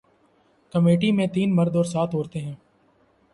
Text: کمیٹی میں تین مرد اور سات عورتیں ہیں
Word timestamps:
کمیٹی 0.73 1.11
میں 1.11 1.27
تین 1.27 1.55
مرد 1.55 1.75
اور 1.75 1.85
سات 1.85 2.15
عورتیں 2.15 2.41
ہیں 2.41 2.55